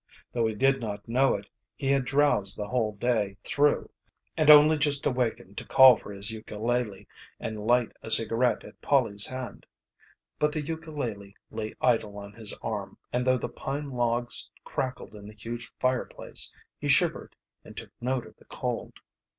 [0.33, 3.91] Though he did not know it, he had drowsed the whole day through
[4.35, 7.07] and only just awakened to call for his ukulele
[7.39, 9.67] and light a cigarette at Polly's hand.
[10.39, 15.27] But the ukulele lay idle on his arm, and though the pine logs crackled in
[15.27, 18.93] the huge fireplace he shivered and took note of the cold.